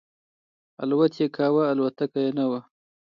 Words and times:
الوت 0.83 1.13
یې 1.19 1.27
کاو 1.35 1.57
الوتکه 1.71 2.19
یې 2.25 2.31
نه 2.37 2.45
وه. 2.49 2.59